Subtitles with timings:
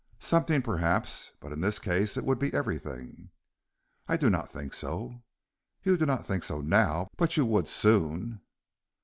[0.17, 3.29] "Something, perhaps; but in this case it would be everything."
[4.07, 5.21] "I do not think so."
[5.83, 8.41] "You do not think so now; but you would soon."